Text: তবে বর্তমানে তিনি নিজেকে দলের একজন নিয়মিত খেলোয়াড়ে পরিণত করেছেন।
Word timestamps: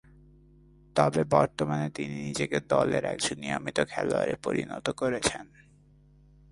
তবে 0.95 1.21
বর্তমানে 1.23 1.89
তিনি 1.89 2.15
নিজেকে 2.21 2.57
দলের 2.69 3.03
একজন 3.05 3.37
নিয়মিত 3.39 3.77
খেলোয়াড়ে 3.89 4.35
পরিণত 4.43 4.85
করেছেন। 4.89 5.45